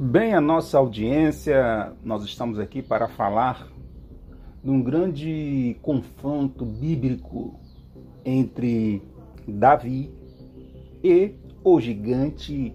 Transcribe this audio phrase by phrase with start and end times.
[0.00, 3.66] Bem, a nossa audiência, nós estamos aqui para falar
[4.62, 7.58] de um grande confronto bíblico
[8.24, 9.02] entre
[9.44, 10.14] Davi
[11.02, 11.34] e
[11.64, 12.72] o gigante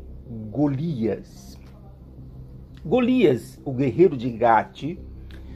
[0.52, 1.58] Golias.
[2.84, 5.00] Golias, o guerreiro de Gate,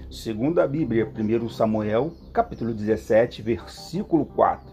[0.09, 4.65] segundo a Bíblia, 1 Samuel, capítulo 17, versículo 4.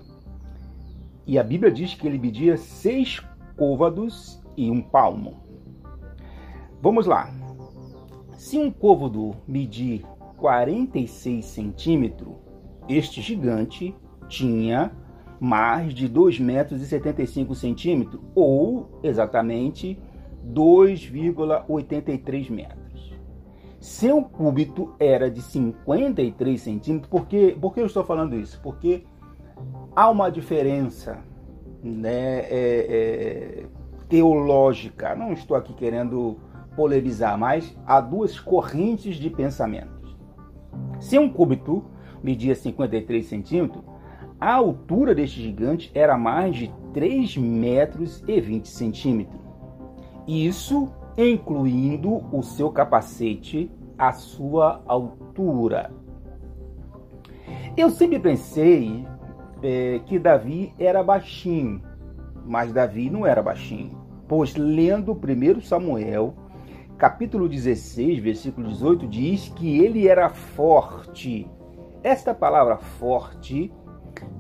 [1.26, 3.20] E a Bíblia diz que ele media seis
[3.56, 5.43] côvados e um palmo.
[6.84, 7.32] Vamos lá.
[8.36, 10.04] Se um côvado medir
[10.36, 12.34] 46 centímetros,
[12.86, 13.96] este gigante
[14.28, 14.92] tinha
[15.40, 19.98] mais de 2 metros e 75 centímetros, ou exatamente
[20.46, 23.14] 2,83 metros.
[23.80, 28.60] Seu cúbito era de 53 centímetros, por que, por que eu estou falando isso?
[28.62, 29.04] Porque
[29.96, 31.18] há uma diferença
[31.82, 33.64] né, é, é,
[34.06, 36.36] teológica, não estou aqui querendo
[36.76, 40.16] polemizar, mas há duas correntes de pensamentos.
[41.00, 41.84] Se um cúbito
[42.22, 43.84] media 53 centímetros,
[44.40, 49.40] a altura deste gigante era mais de 3 metros e 20 centímetros.
[50.26, 55.92] Isso incluindo o seu capacete, a sua altura.
[57.76, 59.06] Eu sempre pensei
[59.62, 61.82] é, que Davi era baixinho,
[62.44, 66.34] mas Davi não era baixinho, pois lendo 1 Samuel,
[66.96, 71.46] capítulo 16, versículo 18, diz que ele era forte.
[72.02, 73.72] Esta palavra forte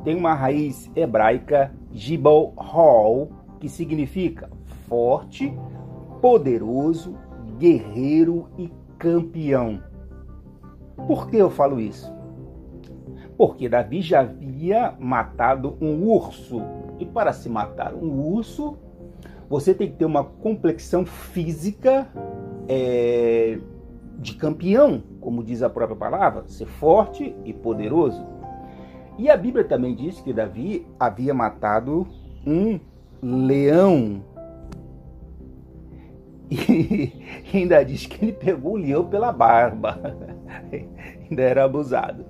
[0.04, 4.48] tem uma raiz hebraica, Gibal Hall, que significa
[4.88, 5.52] forte,
[6.20, 7.16] poderoso,
[7.58, 9.82] guerreiro e campeão.
[11.06, 12.12] Por que eu falo isso?
[13.36, 16.62] Porque Davi já havia matado um urso.
[17.00, 18.78] E para se matar um urso,
[19.48, 22.06] você tem que ter uma complexão física
[22.68, 23.58] é,
[24.18, 28.24] de campeão, como diz a própria palavra, ser forte e poderoso.
[29.18, 32.06] E a Bíblia também diz que Davi havia matado
[32.46, 32.80] um
[33.22, 34.24] leão.
[36.50, 37.12] E
[37.54, 40.00] ainda diz que ele pegou o leão pela barba.
[41.30, 42.24] ainda era abusado.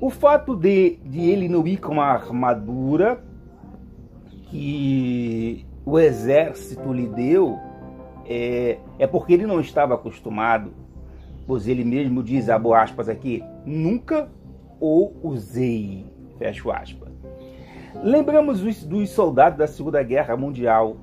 [0.00, 3.24] O fato de, de ele não ir com uma armadura
[4.50, 7.56] que o exército lhe deu
[8.26, 10.72] é, é porque ele não estava acostumado,
[11.46, 14.28] pois ele mesmo diz, abo aspas aqui, nunca
[14.80, 16.04] o usei,
[16.38, 17.08] fecho aspas.
[18.02, 20.96] Lembramos dos, dos soldados da Segunda Guerra Mundial.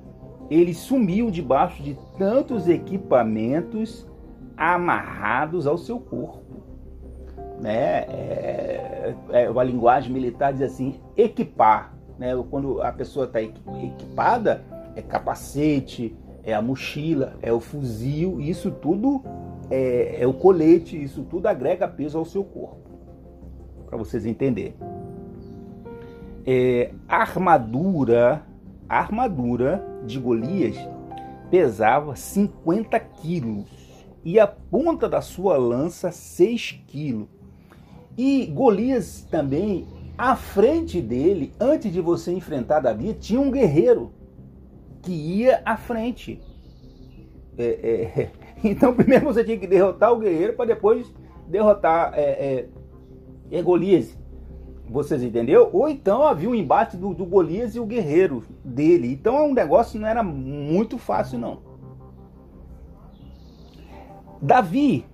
[0.50, 4.06] Eles sumiam debaixo de tantos equipamentos
[4.54, 6.62] amarrados ao seu corpo.
[7.60, 8.04] Né?
[8.06, 11.93] É, é, a linguagem militar diz assim, equipar.
[12.18, 12.30] Né?
[12.50, 14.62] Quando a pessoa está equipada,
[14.94, 19.22] é capacete, é a mochila, é o fuzil, isso tudo
[19.70, 22.90] é, é o colete, isso tudo agrega peso ao seu corpo.
[23.86, 24.74] Para vocês entenderem.
[26.46, 28.42] É, armadura,
[28.88, 30.76] a armadura de Golias
[31.50, 33.64] pesava 50 quilos
[34.24, 37.28] e a ponta da sua lança 6 quilos.
[38.16, 39.86] E Golias também,
[40.16, 44.12] à frente dele, antes de você enfrentar Davi, tinha um guerreiro
[45.02, 46.40] que ia à frente.
[47.58, 48.30] É, é,
[48.62, 51.12] então, primeiro você tinha que derrotar o guerreiro para depois
[51.48, 52.68] derrotar é, é,
[53.50, 54.16] é, Golias.
[54.88, 55.70] Vocês entenderam?
[55.72, 59.12] Ou então havia um embate do, do Golias e o guerreiro dele.
[59.12, 61.62] Então, é um negócio não era muito fácil, não.
[64.40, 65.06] Davi,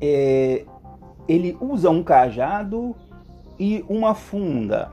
[0.00, 0.64] é,
[1.28, 2.96] ele usa um cajado
[3.60, 4.90] e uma funda.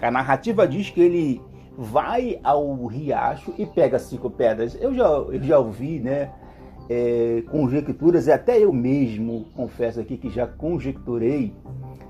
[0.00, 1.42] A narrativa diz que ele
[1.76, 4.74] vai ao riacho e pega cinco pedras.
[4.80, 6.32] Eu já, eu já ouvi, né?
[6.88, 11.54] É, conjecturas, e até eu mesmo confesso aqui que já conjecturei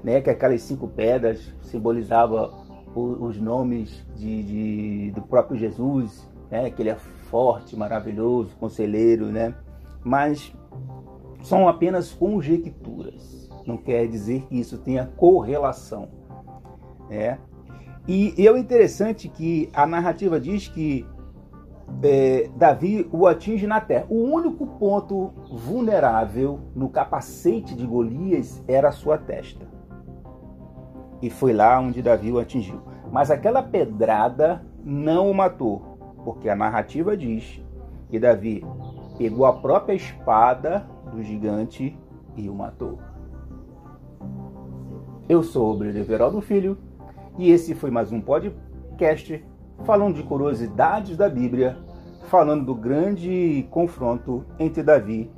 [0.03, 2.65] né, que aquelas cinco pedras simbolizavam
[2.95, 6.97] os nomes de, de, do próprio Jesus, né, que ele é
[7.31, 9.55] forte, maravilhoso, conselheiro, né?
[10.05, 10.53] Mas
[11.43, 13.44] são apenas conjecturas.
[13.67, 16.09] Não quer dizer que isso tenha correlação.
[17.09, 17.39] Né?
[18.07, 21.07] E, e é interessante que a narrativa diz que
[22.03, 24.07] é, Davi o atinge na terra.
[24.09, 29.67] O único ponto vulnerável no capacete de Golias era a sua testa.
[31.23, 32.83] E foi lá onde Davi o atingiu.
[33.11, 37.63] Mas aquela pedrada não o matou, porque a narrativa diz
[38.09, 38.65] que Davi
[39.17, 41.99] pegou a própria espada do gigante
[42.37, 42.99] e o matou.
[45.27, 46.77] Eu sou o Everaldo Filho
[47.39, 49.43] e esse foi mais um podcast
[49.83, 51.79] falando de curiosidades da Bíblia
[52.25, 55.31] falando do grande confronto entre Davi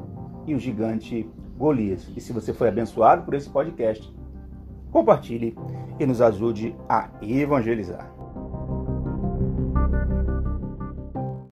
[0.45, 2.11] e o gigante Golias.
[2.17, 4.13] E se você foi abençoado por esse podcast,
[4.91, 5.57] compartilhe
[6.01, 8.16] e nos ajude a evangelizar.